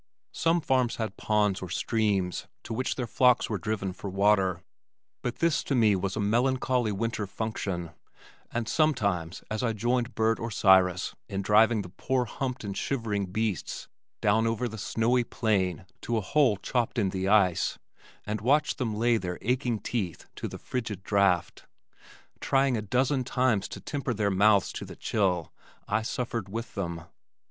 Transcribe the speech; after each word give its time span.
Some 0.31 0.61
farms 0.61 0.95
had 0.95 1.15
ponds 1.15 1.61
or 1.61 1.69
streams 1.69 2.47
to 2.63 2.73
which 2.73 2.95
their 2.95 3.05
flocks 3.05 3.51
were 3.51 3.59
driven 3.59 3.93
for 3.93 4.09
water 4.09 4.63
but 5.21 5.35
this 5.35 5.63
to 5.65 5.75
me 5.75 5.95
was 5.95 6.15
a 6.15 6.19
melancholy 6.19 6.91
winter 6.91 7.27
function, 7.27 7.91
and 8.51 8.67
sometimes 8.67 9.43
as 9.51 9.61
I 9.61 9.73
joined 9.73 10.15
Burt 10.15 10.39
or 10.39 10.49
Cyrus 10.49 11.13
in 11.29 11.43
driving 11.43 11.83
the 11.83 11.89
poor 11.89 12.25
humped 12.25 12.63
and 12.63 12.75
shivering 12.75 13.27
beasts 13.27 13.89
down 14.21 14.47
over 14.47 14.67
the 14.67 14.79
snowy 14.79 15.23
plain 15.23 15.85
to 16.01 16.17
a 16.17 16.21
hole 16.21 16.57
chopped 16.57 16.97
in 16.97 17.09
the 17.09 17.27
ice, 17.27 17.77
and 18.25 18.41
watched 18.41 18.79
them 18.79 18.95
lay 18.95 19.17
their 19.17 19.37
aching 19.43 19.77
teeth 19.77 20.25
to 20.35 20.47
the 20.47 20.57
frigid 20.57 21.03
draught, 21.03 21.67
trying 22.39 22.75
a 22.75 22.81
dozen 22.81 23.23
times 23.23 23.67
to 23.67 23.79
temper 23.79 24.15
their 24.15 24.31
mouths 24.31 24.73
to 24.73 24.83
the 24.83 24.95
chill 24.95 25.53
I 25.87 26.01
suffered 26.01 26.49
with 26.49 26.73
them. 26.73 27.03